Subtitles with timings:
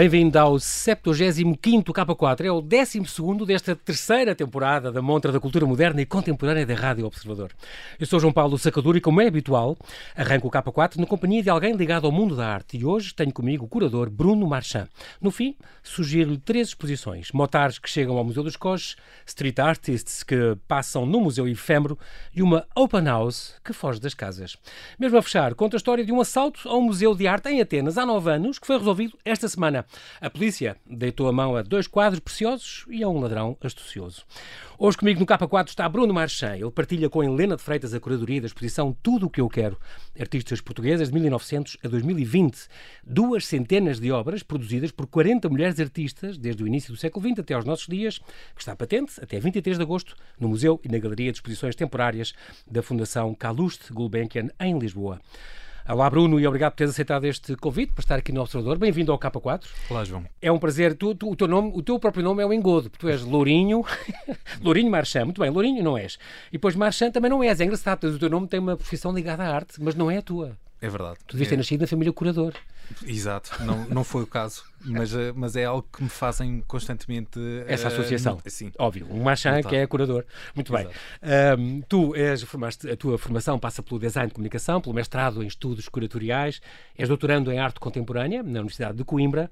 [0.00, 2.46] Bem-vindo ao 75º K4.
[2.46, 3.02] É o 12
[3.46, 7.50] desta terceira temporada da Montra da Cultura Moderna e Contemporânea da Rádio Observador.
[7.98, 9.76] Eu sou João Paulo Sacadura e, como é habitual,
[10.16, 12.78] arranco o K4 na companhia de alguém ligado ao mundo da arte.
[12.78, 14.88] E hoje tenho comigo o curador Bruno Marchand.
[15.20, 17.30] No fim, sugiro-lhe três exposições.
[17.30, 21.98] Motares que chegam ao Museu dos Coches, street artists que passam no Museu Efêmero
[22.34, 24.56] e uma open house que foge das casas.
[24.98, 27.60] Mesmo a fechar, conta a história de um assalto a um museu de arte em
[27.60, 29.84] Atenas há nove anos que foi resolvido esta semana
[30.20, 34.24] a polícia deitou a mão a dois quadros preciosos e a um ladrão astucioso.
[34.78, 36.56] Hoje comigo no K4 está Bruno Marchand.
[36.56, 39.78] Ele partilha com Helena de Freitas a curadoria da exposição Tudo o que eu quero.
[40.18, 42.66] Artistas portuguesas de 1900 a 2020.
[43.04, 47.40] Duas centenas de obras produzidas por 40 mulheres artistas desde o início do século XX
[47.40, 48.18] até aos nossos dias,
[48.54, 52.32] que está patente até 23 de agosto no Museu e na Galeria de Exposições Temporárias
[52.66, 55.20] da Fundação Calouste Gulbenkian em Lisboa.
[55.88, 58.78] Olá, Bruno, e obrigado por teres aceitado este convite para estar aqui no Observador.
[58.78, 59.64] Bem-vindo ao K4.
[59.88, 60.24] Olá, João.
[60.40, 60.94] É um prazer.
[60.94, 63.22] Tu, tu, o, teu nome, o teu próprio nome é o Engodo, porque tu és
[63.22, 63.84] Lourinho.
[64.62, 65.24] Lourinho Marchand.
[65.24, 66.18] Muito bem, Lourinho não és.
[66.48, 67.60] E depois Marchand também não és.
[67.60, 70.22] É engraçado, o teu nome tem uma profissão ligada à arte, mas não é a
[70.22, 70.56] tua.
[70.80, 71.18] É verdade.
[71.26, 71.58] Tu devias ter é...
[71.58, 72.52] nascido na família curador.
[73.06, 77.38] Exato, não, não foi o caso, mas, eh, mas é algo que me fazem constantemente.
[77.66, 78.36] Essa eh, associação.
[78.36, 78.72] Uh, sim.
[78.78, 80.24] Óbvio, um Marchand que é curador.
[80.54, 80.88] Muito bem.
[81.58, 85.46] Um, tu és, formaste, a tua formação passa pelo design de comunicação, pelo mestrado em
[85.46, 86.60] estudos curatoriais,
[86.96, 89.50] és doutorando em arte contemporânea na Universidade de Coimbra.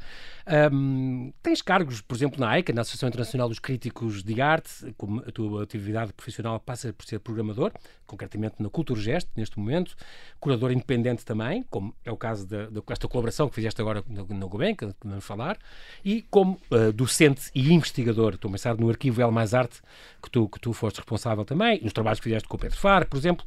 [0.73, 5.21] Um, tens cargos, por exemplo, na AICA, na Associação Internacional dos Críticos de Arte, como
[5.21, 7.73] a tua atividade profissional passa por ser programador,
[8.06, 9.95] concretamente na Culturgest, neste momento,
[10.41, 14.51] curador independente também, como é o caso desta colaboração colaboração que fizeste agora no, no
[14.51, 15.58] que vamos falar,
[16.05, 19.80] e como uh, docente e investigador, estou a pensar no arquivo El Mais Arte,
[20.22, 23.06] que tu, que tu foste responsável também, nos trabalhos que fizeste com o Pedro Faro,
[23.06, 23.44] por exemplo,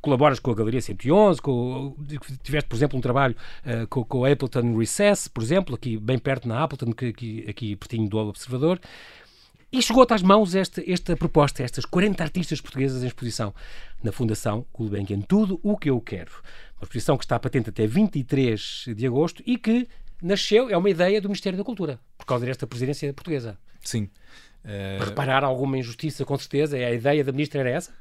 [0.00, 1.96] colaboras com a Galeria 111, com,
[2.42, 6.18] tiveste, por exemplo, um trabalho uh, com, com a Appleton Recess, por exemplo, aqui bem
[6.18, 8.80] perto na Appleton, que, aqui, aqui pertinho do Observador,
[9.72, 13.54] e chegou-te às mãos esta, esta proposta, estas 40 artistas portuguesas em exposição
[14.02, 15.20] na Fundação Gulbenkian.
[15.20, 16.32] Tudo o que eu quero.
[16.76, 19.86] Uma exposição que está patente até 23 de agosto e que
[20.22, 23.58] nasceu, é uma ideia do Ministério da Cultura, por causa desta presidência portuguesa.
[23.82, 24.10] Sim.
[24.64, 24.98] Uh...
[24.98, 26.76] Para reparar alguma injustiça, com certeza.
[26.76, 27.92] É a ideia da ministra era essa?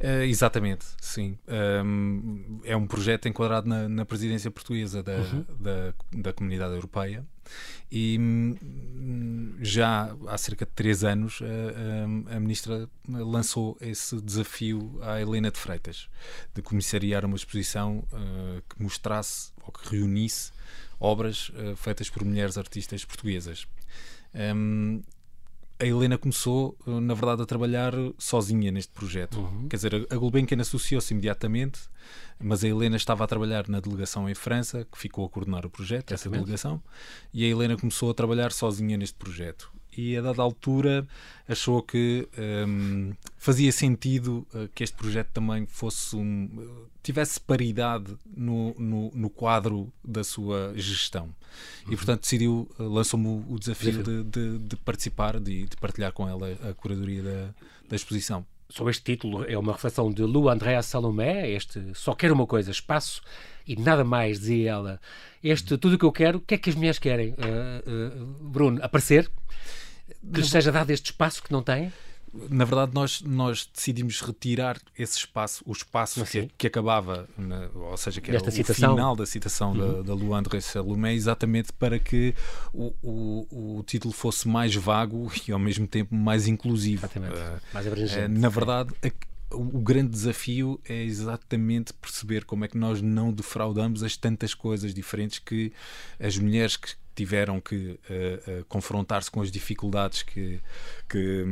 [0.00, 1.38] Uh, exatamente, sim.
[1.84, 5.44] Um, é um projeto enquadrado na, na presidência portuguesa da, uhum.
[5.60, 7.24] da, da, comunidade europeia
[7.90, 14.98] e hum, já há cerca de três anos a, a, a, ministra lançou esse desafio
[15.02, 16.08] à Helena de Freitas
[16.52, 20.50] de comissariar uma exposição uh, que mostrasse ou que reunisse
[21.02, 23.66] obras uh, feitas por mulheres artistas portuguesas.
[24.34, 25.02] Um,
[25.80, 29.40] a Helena começou, eh, na verdade, a trabalhar sozinha neste projeto.
[29.40, 29.68] Uhum.
[29.68, 31.80] Quer dizer, a Gulbenkian associou-se imediatamente,
[32.38, 35.70] mas a Helena estava a trabalhar na delegação em França, que ficou a coordenar o
[35.70, 36.80] projeto, essa delegação,
[37.34, 41.06] e a Helena começou a trabalhar sozinha neste projeto e a dada altura
[41.48, 42.28] achou que
[42.66, 46.48] um, fazia sentido uh, que este projeto também fosse um,
[47.02, 51.24] tivesse paridade no, no, no, quadro da sua gestão.
[51.86, 51.92] Uhum.
[51.92, 56.26] e portanto decidiu uh, lançou-me o, desafio de, de, de participar de, de, partilhar com
[56.26, 57.54] ela a curadoria da,
[57.88, 58.46] da exposição.
[58.70, 62.70] Sobre este título é uma reflexão de Lu Andrea Salomé este só quero uma coisa
[62.70, 63.20] espaço
[63.66, 65.00] e nada mais dizia ela.
[65.44, 67.32] Este tudo o que eu quero o que é que as mulheres querem?
[67.32, 69.30] Uh, Bruno aparecer
[70.14, 71.92] que lhes seja dado este espaço que não têm?
[72.48, 77.96] Na verdade, nós, nós decidimos retirar esse espaço, o espaço que, que, acabava, na, ou
[77.98, 78.90] seja, que era o citação.
[78.94, 79.96] final da citação uhum.
[79.96, 82.34] da, da Luandre Salomé, exatamente para que
[82.72, 87.00] o, o, o, título fosse mais vago e ao mesmo tempo mais inclusivo.
[87.04, 87.34] Exatamente.
[87.34, 88.24] Uh, mais abrangente.
[88.24, 89.10] Uh, na verdade, a,
[89.54, 94.94] o grande desafio é exatamente perceber como é que nós não defraudamos as tantas coisas
[94.94, 95.70] diferentes que
[96.18, 97.96] as mulheres que tiveram que uh,
[98.60, 100.60] uh, confrontar-se com as dificuldades que,
[101.08, 101.44] que,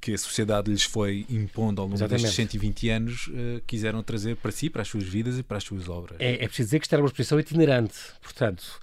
[0.00, 2.22] que, a sociedade lhes foi impondo ao longo Exatamente.
[2.22, 5.64] destes 120 anos, uh, quiseram trazer para si, para as suas vidas e para as
[5.64, 6.16] suas obras.
[6.20, 8.80] É, é preciso dizer que isto era uma exposição itinerante, portanto,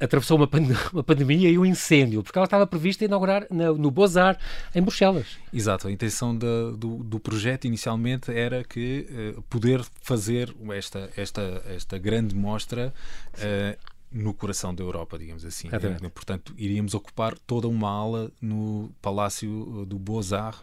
[0.00, 3.72] atravessou uma, pand uma, pandemia e um incêndio, porque ela estava prevista a inaugurar na,
[3.72, 4.42] no Beaux-Arts,
[4.74, 5.38] em Bruxelas.
[5.52, 12.34] Exato, a intenção do, do, projeto inicialmente era que poder fazer esta, esta, esta grande
[12.34, 12.92] mostra
[14.12, 15.68] no coração da Europa, digamos assim.
[15.72, 20.62] É, portanto, iríamos ocupar toda uma ala no Palácio do Beaux-Arts,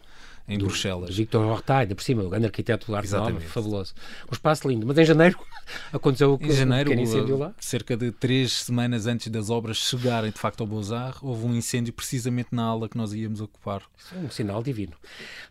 [0.50, 1.16] em do, Bruxelas.
[1.16, 3.94] Victor Horta, ainda por cima, o grande arquiteto do arte nova, fabuloso.
[4.28, 4.86] Um espaço lindo.
[4.86, 5.40] Mas em janeiro
[5.94, 7.54] aconteceu o Em janeiro, um incêndio lá?
[7.60, 11.94] cerca de três semanas antes das obras chegarem de facto ao Beaux-Arts, houve um incêndio
[11.94, 13.84] precisamente na ala que nós íamos ocupar.
[13.96, 14.94] Isso é um sinal divino.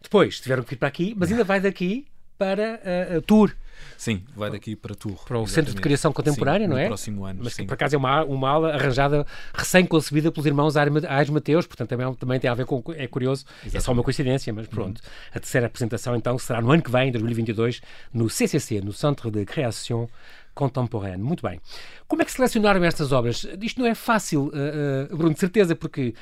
[0.02, 2.06] Depois tiveram que vir para aqui, mas ainda vai daqui
[2.38, 2.80] para
[3.16, 3.54] uh, Tour.
[3.96, 5.16] Sim, vai daqui para Tour.
[5.24, 5.54] Para o exatamente.
[5.54, 6.82] Centro de Criação Contemporânea, sim, não é?
[6.82, 7.40] No próximo ano.
[7.42, 7.62] Mas sim.
[7.62, 12.14] que por acaso é uma, uma aula arranjada, recém-concebida pelos irmãos Ais Mateus, portanto também,
[12.14, 12.82] também tem a ver com.
[12.94, 13.76] É curioso, exatamente.
[13.76, 14.98] é só uma coincidência, mas pronto.
[14.98, 15.30] Uhum.
[15.34, 17.80] A terceira apresentação então será no ano que vem, em 2022,
[18.12, 20.08] no CCC, no Centro de Criação
[20.54, 21.22] Contemporaine.
[21.22, 21.60] Muito bem.
[22.06, 23.46] Como é que selecionaram estas obras?
[23.60, 26.14] Isto não é fácil, uh, uh, Bruno, de certeza, porque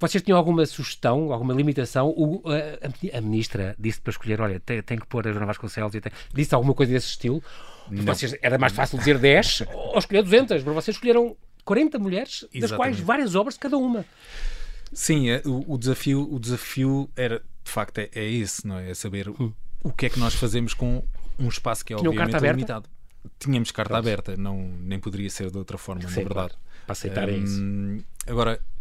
[0.00, 2.08] vocês tinham alguma sugestão, alguma limitação?
[2.08, 5.94] O, a, a, ministra disse para escolher, olha, tem, tem que pôr a Joana Vasconcelos
[5.94, 7.42] e tem, disse alguma coisa desse estilo?
[7.90, 12.50] Vocês, era mais fácil dizer 10 ou escolher 200, mas vocês escolheram 40 mulheres, das
[12.54, 12.76] Exatamente.
[12.76, 14.04] quais várias obras cada uma.
[14.92, 18.90] Sim, é, o, o, desafio, o desafio era, de facto, é, é esse, não é?
[18.90, 19.52] É saber hum.
[19.82, 21.04] o que é que nós fazemos com
[21.38, 22.88] um espaço que é Tinham obviamente limitado.
[23.38, 24.06] Tínhamos carta Pronto.
[24.06, 26.34] aberta, não, nem poderia ser de outra forma, Sim, na verdade.
[26.34, 26.54] Claro.
[26.86, 28.04] Para aceitar um, é isso.
[28.26, 28.79] Agora, eh, eh,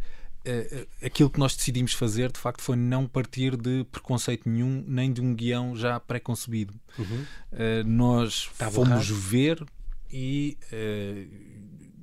[1.04, 5.22] aquilo que nós decidimos fazer, de facto, foi não partir de preconceito nenhum, nem de
[5.22, 6.74] um guião já pré-concebido.
[6.98, 7.26] Uhum.
[7.52, 9.64] Uh, nós Está fomos ver
[10.12, 10.58] e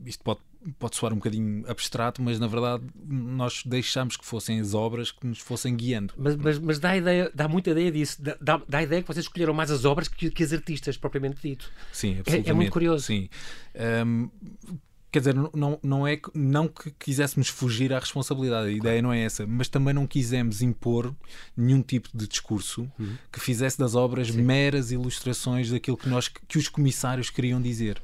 [0.07, 0.41] isto pode,
[0.79, 5.27] pode soar um bocadinho abstrato, mas na verdade nós deixámos que fossem as obras que
[5.27, 6.15] nos fossem guiando.
[6.17, 9.25] Mas, mas, mas dá, ideia, dá muita ideia disso, dá, dá a ideia que vocês
[9.25, 11.71] escolheram mais as obras que, que as artistas, propriamente dito.
[11.93, 12.49] Sim, absolutamente.
[12.49, 13.07] É, é muito curioso.
[13.07, 13.29] Sim.
[14.07, 14.31] Um,
[15.17, 19.21] Quer dizer, não, não é não que quiséssemos fugir à responsabilidade, a ideia não é
[19.21, 21.11] essa, mas também não quisemos impor
[21.57, 23.17] nenhum tipo de discurso uhum.
[23.33, 24.43] que fizesse das obras Sim.
[24.43, 28.03] meras ilustrações daquilo que, nós, que os comissários queriam dizer.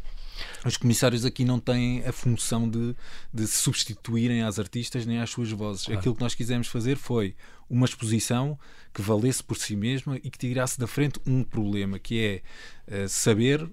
[0.64, 2.96] Os comissários aqui não têm a função de,
[3.30, 5.84] de substituírem às artistas nem às suas vozes.
[5.84, 6.00] Claro.
[6.00, 7.36] Aquilo que nós quisemos fazer foi
[7.68, 8.58] uma exposição
[8.92, 12.42] que valesse por si mesma e que tirasse da frente um problema, que é
[13.08, 13.70] saber uh,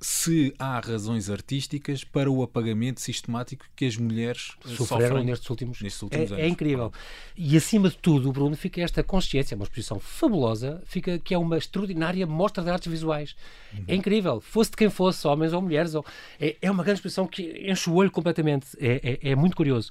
[0.00, 5.80] se há razões artísticas para o apagamento sistemático que as mulheres uh, sofreram nestes últimos,
[5.80, 6.44] nestes últimos é, anos.
[6.44, 6.92] É incrível.
[7.36, 11.38] E acima de tudo, Bruno, fica esta consciência, é uma exposição fabulosa, fica que é
[11.38, 13.34] uma extraordinária mostra de artes visuais.
[13.72, 13.84] Uhum.
[13.88, 14.40] É incrível.
[14.40, 16.04] Fosse de quem fosse, homens ou mulheres, ou,
[16.38, 18.66] é, é uma grande exposição que enche o olho completamente.
[18.78, 19.90] É, é, é muito curioso.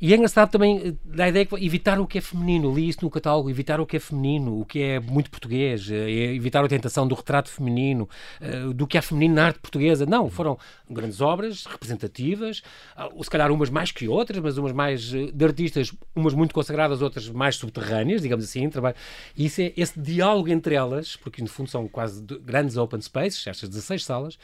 [0.00, 2.74] E é engraçado também da ideia de evitar o que é feminino.
[2.74, 6.10] Li isso no catálogo, evitar o que é feminino, o que é muito português, é
[6.34, 10.06] evitar a tentação do retrato feminino, uh, do que é feminino na arte portuguesa.
[10.06, 10.58] Não, foram
[10.90, 12.62] grandes obras representativas,
[12.96, 16.54] uh, se calhar umas mais que outras, mas umas mais uh, de artistas, umas muito
[16.54, 18.68] consagradas, outras mais subterrâneas, digamos assim.
[18.68, 18.96] Trabalho.
[19.36, 23.46] E isso é esse diálogo entre elas, porque no fundo são quase grandes open spaces,
[23.46, 24.38] estas 16 salas,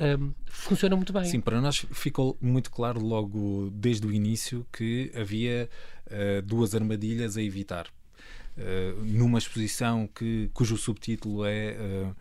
[0.00, 1.24] um, funciona muito bem.
[1.24, 5.68] Sim, para nós ficou muito claro logo desde o início que havia
[6.06, 7.86] uh, duas armadilhas a evitar.
[8.56, 12.16] Uh, numa exposição que, cujo subtítulo é uh,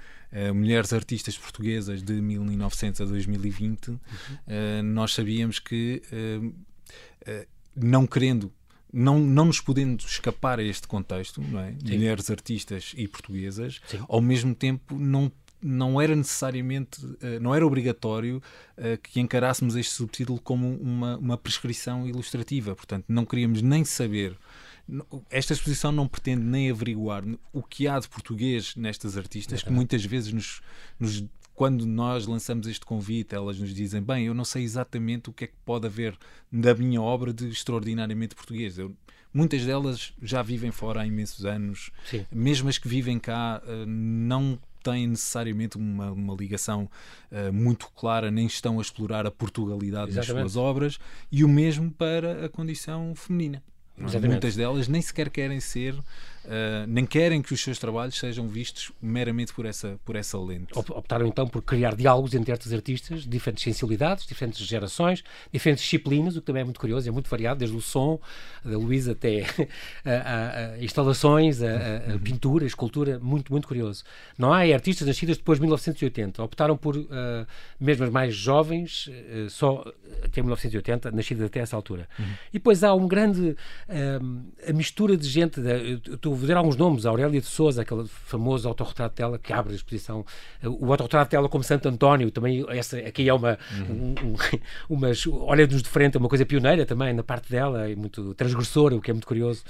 [0.53, 3.99] Mulheres Artistas Portuguesas de 1900 a 2020, uhum.
[4.83, 6.01] nós sabíamos que,
[7.75, 8.51] não querendo
[8.91, 11.75] não, não nos podendo escapar a este contexto, não é?
[11.83, 13.99] mulheres artistas e portuguesas, Sim.
[14.07, 15.31] ao mesmo tempo não
[15.63, 16.99] não era necessariamente,
[17.41, 18.43] não era obrigatório
[19.01, 22.75] que encarássemos este subtítulo como uma, uma prescrição ilustrativa.
[22.75, 24.37] Portanto, não queríamos nem saber
[25.29, 30.03] esta exposição não pretende nem averiguar o que há de português nestas artistas, que muitas
[30.03, 30.61] vezes nos,
[30.99, 35.33] nos, quando nós lançamos este convite, elas nos dizem: Bem, eu não sei exatamente o
[35.33, 36.17] que é que pode haver
[36.51, 38.77] na minha obra de extraordinariamente português.
[38.77, 38.93] Eu,
[39.33, 42.25] muitas delas já vivem fora há imensos anos, Sim.
[42.31, 46.89] mesmo as que vivem cá, eh, não têm necessariamente uma, uma ligação
[47.31, 50.43] uh, muito clara, nem estão a explorar a Portugalidade Exatamente.
[50.43, 50.99] nas suas obras,
[51.31, 53.63] e o mesmo para a condição feminina.
[53.97, 55.95] Muitas delas nem sequer querem ser
[56.45, 60.67] Uh, nem querem que os seus trabalhos sejam vistos meramente por essa, por essa lente.
[60.75, 65.23] Optaram então por criar diálogos entre estes artistas, diferentes sensibilidades, diferentes gerações,
[65.53, 68.19] diferentes disciplinas, o que também é muito curioso, é muito variado, desde o som
[68.63, 69.45] da Luísa até
[70.03, 72.19] a, a, a instalações, a, uhum.
[72.19, 74.03] pintura, a escultura, muito, muito curioso.
[74.37, 77.07] Não há artistas nascidas depois de 1980, optaram por, uh,
[77.79, 79.85] mesmo as mais jovens, uh, só
[80.23, 82.07] até 1980, nascidas até essa altura.
[82.19, 82.25] Uhum.
[82.49, 83.55] E depois há um grande,
[84.67, 85.59] a mistura de gente,
[86.11, 89.73] estou vou dizer alguns nomes, a Aurélia de Souza, aquele famoso autorretrato dela que abre
[89.73, 90.25] a exposição,
[90.63, 94.15] o autorretrato dela como Santo António, também essa aqui é uma, uhum.
[94.21, 94.35] um, um,
[94.89, 98.95] umas, olha-nos de frente, é uma coisa pioneira também na parte dela, e muito transgressora,
[98.95, 99.63] o que é muito curioso.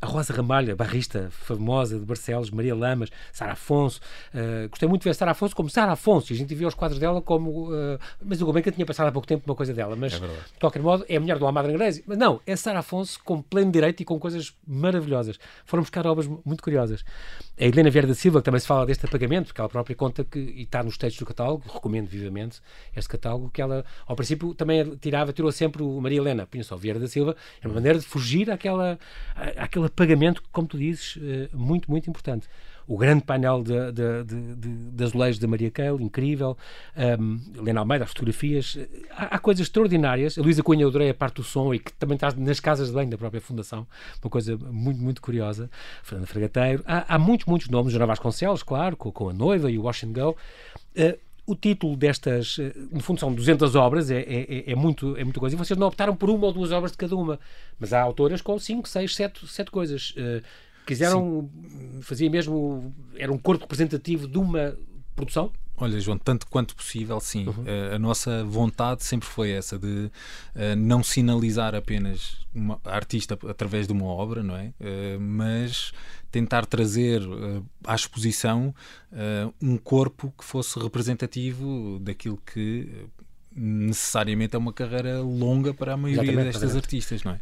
[0.00, 4.00] A Rosa Ramalha, barrista famosa de Barcelos, Maria Lamas, Sara Afonso,
[4.34, 6.74] uh, gostei muito de ver Sara Afonso como Sara Afonso, e a gente via os
[6.74, 9.94] quadros dela como, uh, mas o que tinha passado há pouco tempo uma coisa dela,
[9.96, 12.78] mas é de qualquer modo é a mulher do Almada Angrezi, mas não, é Sara
[12.78, 15.38] Afonso com pleno direito e com coisas maravilhosas.
[15.64, 17.04] Foram buscar obras muito curiosas.
[17.58, 20.24] A Helena Vieira da Silva, que também se fala deste apagamento, porque ela própria conta
[20.24, 22.60] que, e está nos textos do catálogo, recomendo vivamente
[22.94, 26.76] este catálogo, que ela, ao princípio, também tirava, tirou sempre o Maria Helena, punha só
[26.76, 28.98] Vieira da Silva, é uma maneira de fugir àquela,
[29.56, 32.48] àquele apagamento, como tu dizes, eh, muito, muito importante.
[32.86, 36.56] O grande painel de, de, de, de, de azulejos da Maria Keil, incrível,
[37.18, 38.78] um, Almeida, as fotografias,
[39.10, 40.38] há, há, coisas extraordinárias.
[40.38, 42.94] A Luísa Cunha, adorei a parte do som e que também está nas casas de
[42.94, 43.86] banho da própria Fundação,
[44.22, 45.70] uma coisa muito, muito curiosa.
[46.02, 49.78] Fernanda Fregateiro, há, há muitos, muitos nomes, Joana Vasconcelos, claro, com, com a noiva e
[49.78, 50.36] o Wash and Go.
[50.96, 55.22] Uh, o título destas, eh, no fundo são 200 obras, é, é, é, muito, é
[55.22, 57.38] muita coisa, e vocês não optaram por uma ou duas obras de cada uma,
[57.78, 60.12] mas há autoras com 5, 6, 7, 7 coisas.
[60.86, 62.02] Quiseram, Sim.
[62.02, 64.76] fazia mesmo, era um corpo representativo de uma
[65.14, 65.52] produção?
[65.78, 67.46] Olha, João, tanto quanto possível, sim.
[67.46, 67.64] Uhum.
[67.64, 70.10] Uh, a nossa vontade sempre foi essa de uh,
[70.76, 74.72] não sinalizar apenas uma artista através de uma obra, não é?
[74.80, 75.92] Uh, mas
[76.30, 77.22] tentar trazer
[77.84, 78.74] à exposição
[79.62, 83.06] um corpo que fosse representativo daquilo que
[83.56, 87.40] necessariamente é uma carreira longa para a maioria exatamente, destas artistas, não é?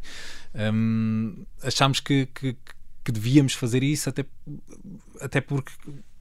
[0.73, 2.57] Um, achámos que, que,
[3.05, 4.25] que devíamos fazer isso até,
[5.21, 5.73] até porque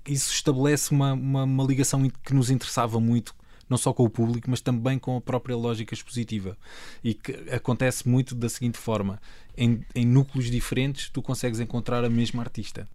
[0.05, 3.33] isso estabelece uma, uma, uma, ligação que nos interessava muito,
[3.69, 6.57] não só com o público, mas também com a própria lógica expositiva.
[7.01, 9.21] E que acontece muito da seguinte forma:
[9.57, 12.87] em, em núcleos diferentes, tu consegues encontrar a mesma artista.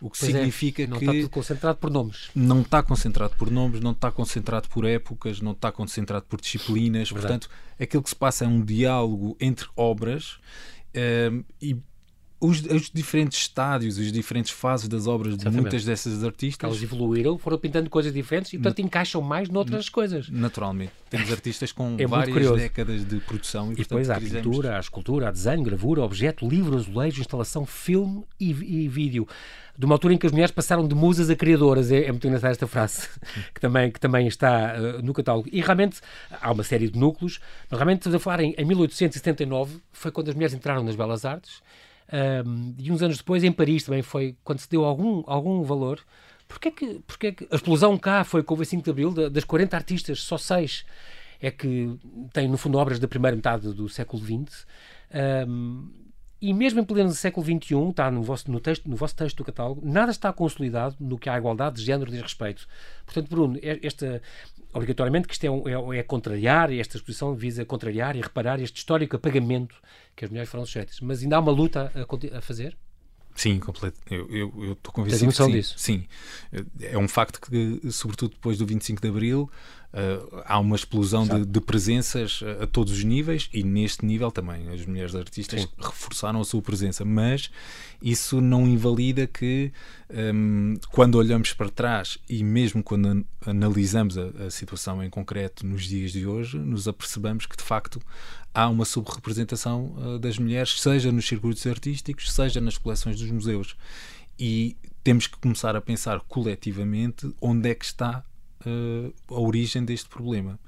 [0.00, 1.06] O que pois é, significa é, não que.
[1.06, 2.30] Não está concentrado por nomes.
[2.34, 7.10] Não está concentrado por nomes, não está concentrado por épocas, não está concentrado por disciplinas.
[7.10, 7.48] Verdade.
[7.48, 7.50] Portanto,
[7.80, 10.38] aquilo que se passa é um diálogo entre obras
[10.94, 11.76] um, eh, e
[12.44, 16.70] os, os, diferentes estádios, as diferentes fases das obras de muitas dessas artistas.
[16.70, 20.28] Eles evoluíram, foram pintando coisas diferentes e, portanto, encaixam mais noutras coisas.
[20.28, 20.92] Naturalmente.
[21.08, 23.70] Temos artistas com é várias décadas de produção.
[23.70, 27.64] E, e depois há a pintura, a escultura, a desenho, gravura, objeto, livro, azulejo, instalação,
[27.64, 29.26] filme e, e vídeo
[29.76, 31.90] de uma altura em que as mulheres passaram de musas a criadoras.
[31.90, 33.08] É, é muito engraçada esta frase,
[33.52, 35.48] que também, que também está uh, no catálogo.
[35.50, 36.00] E realmente
[36.40, 40.28] há uma série de núcleos, mas realmente estamos a falar em, em 1879, foi quando
[40.28, 41.62] as mulheres entraram nas belas artes
[42.12, 46.00] um, e uns anos depois, em Paris, também foi quando se deu algum, algum valor.
[46.46, 49.30] Porquê que, porquê que a explosão cá foi com o 25 de Abril?
[49.30, 50.84] Das 40 artistas, só 6
[51.40, 51.98] é que
[52.32, 54.66] têm, no fundo, obras da primeira metade do século XX.
[55.46, 55.90] Um,
[56.44, 59.44] e mesmo em pleno século XXI, está no vosso, no, texto, no vosso texto do
[59.44, 62.68] catálogo, nada está consolidado no que a igualdade de género diz respeito.
[63.06, 64.20] Portanto, Bruno, esta,
[64.74, 68.76] obrigatoriamente que isto é, um, é, é, contrariar, esta exposição visa contrariar e reparar este
[68.76, 69.74] histórico apagamento
[70.14, 71.00] que as mulheres foram sujeitas.
[71.00, 72.76] Mas ainda há uma luta a, a fazer?
[73.34, 73.98] Sim, completo.
[74.10, 75.50] Eu estou convencido que sim.
[75.50, 75.74] Disso?
[75.78, 76.06] Sim.
[76.80, 79.50] É um facto que, sobretudo depois do 25 de Abril,
[79.94, 84.30] uh, há uma explosão de, de, presenças a, a, todos os níveis e neste nível
[84.30, 84.68] também.
[84.68, 85.68] As mulheres artistas Sim.
[85.78, 87.50] reforçaram a sua presença, mas
[88.02, 89.72] isso não invalida que
[90.34, 95.84] um, quando olhamos para trás e mesmo quando analisamos a, a situação em concreto nos
[95.84, 98.00] dias de hoje, nos apercebamos que de facto
[98.52, 103.76] há uma subrepresentação uh, das mulheres, seja nos circuitos artísticos, seja nas coleções dos museus.
[104.36, 108.24] E temos que começar a pensar coletivamente onde é que está
[108.68, 110.58] uh, a origem deste problema.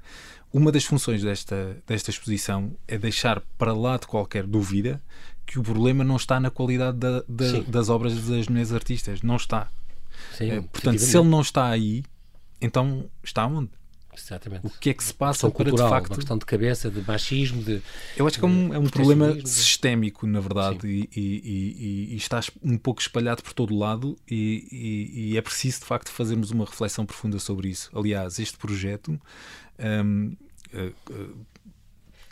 [0.53, 5.01] Uma das funções desta, desta exposição é deixar para lá de qualquer dúvida
[5.45, 9.21] que o problema não está na qualidade da, da, das obras das mulheres artistas.
[9.21, 9.69] Não está.
[10.35, 12.03] Sim, uh, portanto, se ele não está aí,
[12.61, 13.69] então está onde?
[14.17, 14.65] Exatamente.
[14.65, 16.09] O que é que se passa para cultural, de facto.
[16.09, 17.81] Uma questão de cabeça, de machismo, de.
[18.15, 22.15] Eu acho que é um, é um problema sistémico, na verdade, e, e, e, e,
[22.15, 26.65] está um pouco espalhado por todo o lado, e, é preciso de facto fazermos uma
[26.65, 27.89] reflexão profunda sobre isso.
[27.93, 29.19] Aliás, este projeto.
[29.79, 30.35] Um,
[30.73, 31.45] uh, uh,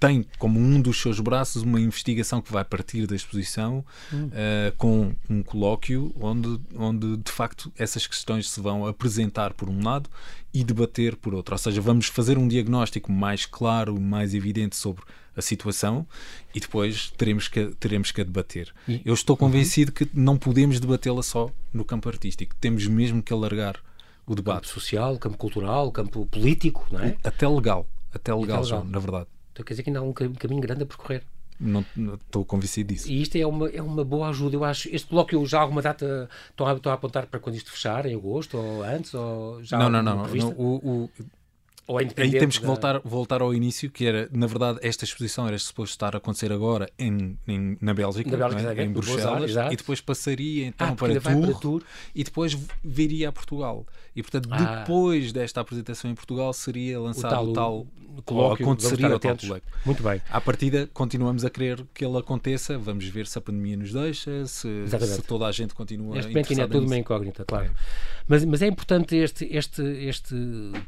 [0.07, 3.83] tem como um dos seus braços uma investigação que vai partir da exposição
[4.13, 4.27] hum.
[4.27, 9.83] uh, com um colóquio onde, onde de facto essas questões se vão apresentar por um
[9.83, 10.09] lado
[10.53, 11.53] e debater por outro.
[11.55, 15.03] Ou seja, vamos fazer um diagnóstico mais claro, mais evidente sobre
[15.35, 16.07] a situação
[16.53, 18.73] e depois teremos que, teremos que a debater.
[18.87, 19.01] E?
[19.03, 19.95] Eu estou convencido uhum.
[19.95, 23.75] que não podemos debatê-la só no campo artístico, temos mesmo que alargar
[24.25, 24.61] o debate.
[24.61, 27.17] Campo social, campo cultural, campo político, não é?
[27.23, 28.85] Até legal, até legal, até legal.
[28.85, 29.34] na verdade.
[29.55, 31.23] Então quer dizer que ainda há um caminho grande a percorrer.
[31.57, 33.09] Não estou convencido disso.
[33.09, 34.93] E isto é uma, é uma boa ajuda, eu acho.
[34.93, 38.13] Este bloco já alguma data estão a, estão a apontar para quando isto fechar, em
[38.13, 39.13] agosto ou antes?
[39.13, 40.27] Ou já não, não, não.
[40.27, 41.09] não o, o,
[41.87, 42.67] ou é Aí temos que da...
[42.67, 46.51] voltar, voltar ao início, que era, na verdade, esta exposição era suposto estar a acontecer
[46.51, 48.85] agora em, em na Bélgica, na Bélgica é?
[48.85, 53.31] em Bruxelas, e depois passaria então ah, para, Tour, para Tour e depois viria a
[53.31, 53.85] Portugal.
[54.15, 54.79] E portanto, ah.
[54.79, 59.37] depois desta apresentação em Portugal, seria lançado o tal, o tal colóquio, aconteceria o tal
[59.37, 59.63] colóquio.
[59.85, 60.21] Muito bem.
[60.29, 62.77] À partida, continuamos a querer que ele aconteça.
[62.77, 66.49] Vamos ver se a pandemia nos deixa, se, se toda a gente continua Neste momento
[66.51, 67.65] ainda é tudo uma incógnita, claro.
[67.65, 67.71] É.
[68.27, 70.35] Mas, mas é importante este, este, este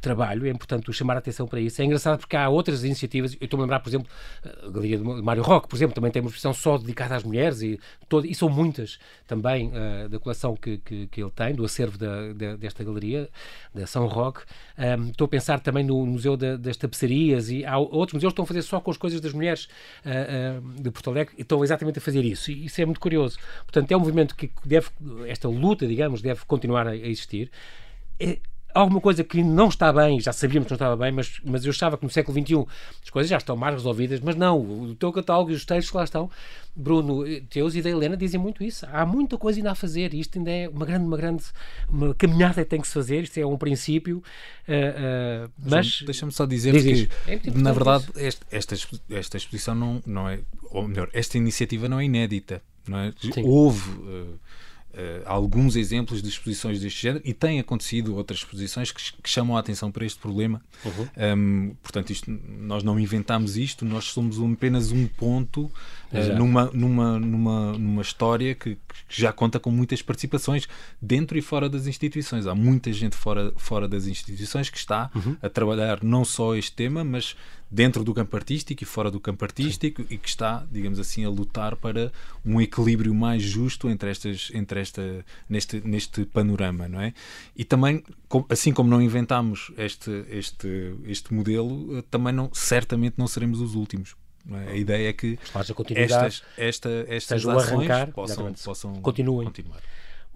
[0.01, 1.81] trabalho, é importante muito chamar a atenção para isso.
[1.81, 4.07] É engraçado porque há outras iniciativas, eu estou a lembrar, por exemplo,
[4.43, 7.61] a Galeria de Mário Roque, por exemplo, também tem uma exposição só dedicada às mulheres
[7.61, 11.65] e, todo, e são muitas também uh, da coleção que, que, que, ele tem, do
[11.65, 13.29] acervo da, da, desta galeria,
[13.73, 14.41] da São Roque.
[14.77, 18.33] Um, estou a pensar também no Museu da, das Tapeçarias e há outros museus que
[18.33, 19.67] estão a fazer só com as coisas das mulheres
[20.05, 22.51] uh, uh, de Porto Alegre e estão exatamente a fazer isso.
[22.51, 23.37] E isso é muito curioso.
[23.63, 24.89] Portanto, é um movimento que deve,
[25.27, 27.51] esta luta, digamos, deve continuar a, a existir.
[28.19, 28.39] É,
[28.73, 31.71] alguma coisa que não está bem, já sabíamos que não estava bem, mas, mas eu
[31.71, 32.65] achava que no século XXI
[33.03, 35.97] as coisas já estão mais resolvidas, mas não, o teu catálogo e os textos que
[35.97, 36.29] lá estão,
[36.75, 38.85] Bruno, teus e da Helena dizem muito isso.
[38.91, 41.43] Há muita coisa ainda a fazer, isto ainda é uma grande, uma grande
[41.89, 46.03] uma caminhada que tem que se fazer, isto é um princípio, uh, uh, mas...
[46.03, 48.75] Deixa-me só dizer diz que, é na verdade, este, esta,
[49.09, 53.13] esta exposição não, não é, ou melhor, esta iniciativa não é inédita, não é?
[53.43, 53.89] Houve...
[53.89, 54.39] Uh,
[55.25, 59.59] alguns exemplos de exposições deste género e tem acontecido outras exposições que, que chamam a
[59.59, 60.61] atenção para este problema.
[60.83, 61.07] Uhum.
[61.37, 67.19] Um, portanto, isto, nós não inventámos isto, nós somos apenas um ponto uh, numa, numa,
[67.19, 70.67] numa, numa história que, que, já conta com muitas participações
[71.01, 72.47] dentro e fora das instituições.
[72.47, 75.37] Há muita gente fora, fora das instituições que está uhum.
[75.41, 77.35] a trabalhar não só este tema, mas
[77.69, 80.07] dentro do campo artístico e fora do campo artístico Sim.
[80.11, 82.11] e que está, digamos assim, a lutar para
[82.45, 87.13] um equilíbrio mais justo entre estas, entre esta, neste, neste panorama, não é?
[87.55, 88.03] E também,
[88.49, 93.75] assim como não inventámos este, este, este modelo, eh, também não, certamente não seremos os
[93.75, 94.15] últimos.
[94.49, 94.71] É?
[94.71, 95.37] A ideia é que
[95.95, 99.45] estas, esta, estas ações arrancar, possam, possam continuem.
[99.45, 99.81] continuar.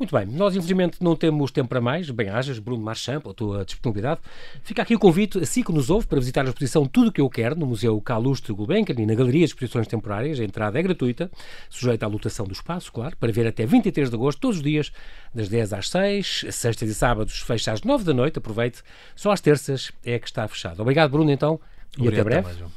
[0.01, 2.09] Muito bem, nós infelizmente não temos tempo para mais.
[2.09, 4.19] Bem-ajas, Bruno Marchand, pela tua disponibilidade.
[4.63, 7.21] Fica aqui o convite, assim que nos ouve, para visitar a exposição Tudo o que
[7.21, 10.39] eu quero no Museu Calouste Gulbenkian e na Galeria de Exposições Temporárias.
[10.39, 11.29] A entrada é gratuita,
[11.69, 14.91] sujeita à lotação do espaço, claro, para ver até 23 de agosto, todos os dias,
[15.35, 18.39] das 10 às 6, sextas e sábados fecha às 9 da noite.
[18.39, 18.81] Aproveite,
[19.15, 20.81] só às terças é que está fechado.
[20.81, 21.59] Obrigado, Bruno, então,
[21.95, 22.57] e Obrigado até breve.
[22.57, 22.71] Também,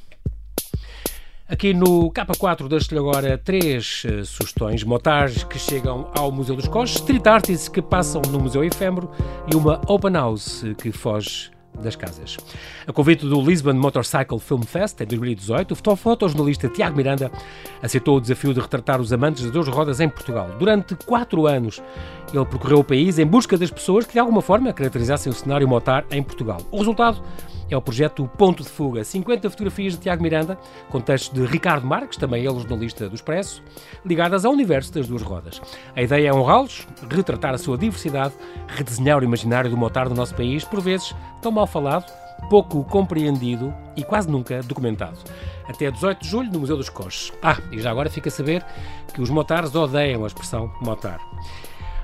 [1.46, 4.82] Aqui no K4 deixo-lhe agora três uh, sugestões.
[4.82, 9.10] Motares que chegam ao Museu dos Coches, street artists que passam no Museu Efêmero
[9.52, 11.50] e uma open house que foge
[11.82, 12.38] das casas.
[12.86, 17.30] A convite do Lisbon Motorcycle Film Fest em 2018, o fotojornalista Tiago Miranda
[17.82, 20.48] aceitou o desafio de retratar os amantes das duas rodas em Portugal.
[20.58, 21.82] Durante quatro anos,
[22.32, 25.68] ele percorreu o país em busca das pessoas que de alguma forma caracterizassem o cenário
[25.68, 26.58] motar em Portugal.
[26.70, 27.20] O resultado
[27.74, 29.02] é o projeto Ponto de Fuga.
[29.02, 30.58] 50 fotografias de Tiago Miranda,
[30.90, 33.62] com textos de Ricardo Marques, também ele jornalista do Expresso,
[34.04, 35.60] ligadas ao universo das duas rodas.
[35.94, 38.34] A ideia é honrá-los, retratar a sua diversidade,
[38.68, 42.10] redesenhar o imaginário do motar do nosso país, por vezes tão mal falado,
[42.48, 45.18] pouco compreendido e quase nunca documentado.
[45.66, 47.32] Até 18 de julho no Museu dos Coches.
[47.42, 48.64] Ah, e já agora fica a saber
[49.12, 51.20] que os motares odeiam a expressão motar.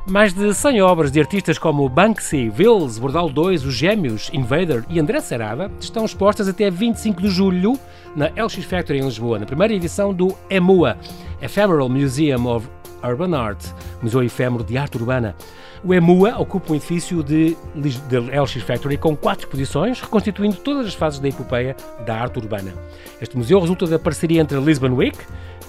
[0.06, 4.98] Mais de 100 obras de artistas como Banksy, Vils, Bordal 2, Os Gêmeos, Invader e
[4.98, 7.78] André Serada estão expostas até 25 de julho
[8.16, 10.96] na LX Factory em Lisboa, na primeira edição do EMUA,
[11.40, 12.66] Ephemeral Museum of
[13.04, 13.62] Urban Art,
[14.02, 15.36] Museu Efêmero de Arte Urbana.
[15.84, 20.94] O EMUA ocupa um edifício de, de LX Factory com quatro exposições, reconstituindo todas as
[20.94, 22.74] fases da epopeia da arte urbana.
[23.20, 25.18] Este museu resulta da parceria entre Lisbon Week,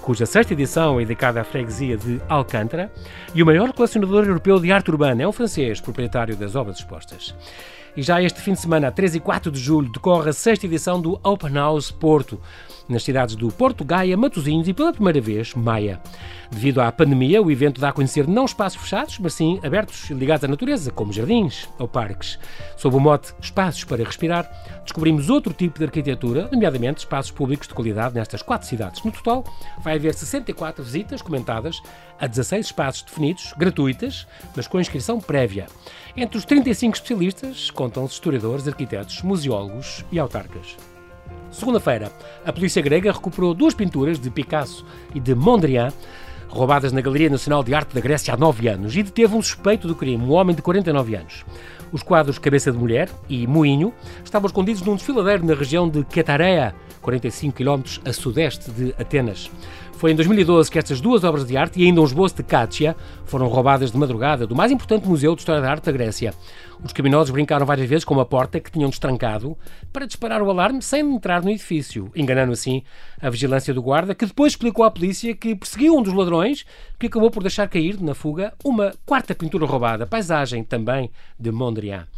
[0.02, 2.90] cuja sexta edição é dedicada à freguesia de Alcântara,
[3.34, 7.34] e o maior colecionador europeu de arte urbana é um francês, proprietário das obras expostas.
[7.94, 10.98] E já este fim de semana, 3 e 4 de julho, decorre a sexta edição
[10.98, 12.40] do Open House Porto,
[12.88, 16.00] nas cidades do Porto, Gaia, Matosinhos e, pela primeira vez, Maia.
[16.50, 20.14] Devido à pandemia, o evento dá a conhecer não espaços fechados, mas sim abertos e
[20.14, 22.38] ligados à natureza, como jardins ou parques.
[22.76, 24.50] Sob o mote Espaços para Respirar,
[24.82, 29.02] descobrimos outro tipo de arquitetura, nomeadamente espaços públicos de qualidade nestas quatro cidades.
[29.02, 29.44] No total,
[29.82, 31.80] vai haver 64 visitas comentadas
[32.18, 35.66] a 16 espaços definidos, gratuitas, mas com inscrição prévia.
[36.14, 40.76] Entre os 35 especialistas contam-se historiadores, arquitetos, museólogos e autarcas.
[41.50, 42.12] Segunda-feira,
[42.46, 45.92] a polícia grega recuperou duas pinturas de Picasso e de Mondrian,
[46.48, 49.88] roubadas na Galeria Nacional de Arte da Grécia há nove anos, e deteve um suspeito
[49.88, 51.44] do crime, um homem de 49 anos.
[51.90, 53.92] Os quadros Cabeça de Mulher e Moinho
[54.24, 59.50] estavam escondidos num desfiladeiro na região de Quetarea, 45 km a sudeste de Atenas.
[60.02, 62.96] Foi em 2012 que estas duas obras de arte e ainda um esboço de Cátia
[63.24, 66.34] foram roubadas de madrugada do mais importante museu de história da arte da Grécia.
[66.84, 69.56] Os criminosos brincaram várias vezes com uma porta que tinham destrancado
[69.92, 72.82] para disparar o alarme sem entrar no edifício, enganando assim
[73.20, 76.66] a vigilância do guarda, que depois explicou à polícia que perseguiu um dos ladrões,
[76.98, 82.08] que acabou por deixar cair, na fuga, uma quarta pintura roubada, paisagem também de Mondrian.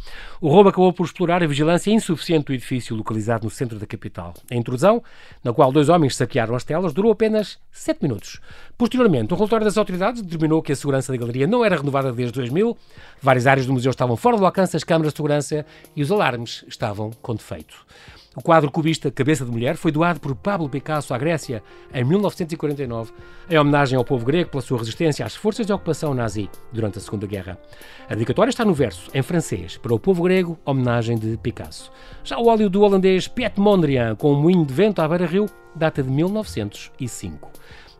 [0.41, 4.33] O roubo acabou por explorar a vigilância insuficiente do edifício localizado no centro da capital.
[4.49, 5.03] A intrusão,
[5.43, 8.41] na qual dois homens saquearam as telas, durou apenas sete minutos.
[8.77, 12.33] Posteriormente, um relatório das autoridades determinou que a segurança da galeria não era renovada desde
[12.33, 12.75] 2000,
[13.21, 15.65] várias áreas do museu estavam fora do alcance das câmaras de segurança
[15.95, 17.85] e os alarmes estavam com defeito.
[18.37, 21.63] O quadro cubista Cabeça de Mulher foi doado por Pablo Picasso à Grécia
[21.93, 23.13] em 1949,
[23.49, 27.01] em homenagem ao povo grego pela sua resistência às forças de ocupação nazi durante a
[27.01, 27.57] Segunda Guerra.
[28.09, 31.91] A dedicatória está no verso, em francês, para o povo grego, homenagem de Picasso.
[32.23, 36.03] Já o óleo do holandês Piet Mondrian, com um moinho de vento à beira-rio, data
[36.03, 37.51] de 1905.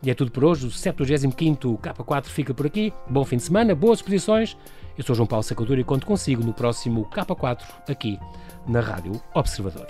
[0.02, 0.66] E é tudo por hoje.
[0.66, 2.92] O 75 K4 fica por aqui.
[3.08, 4.56] Bom fim de semana, boas exposições.
[4.96, 8.18] Eu sou João Paulo Sacadura e conto consigo no próximo K4 aqui
[8.66, 9.86] na Rádio Observador.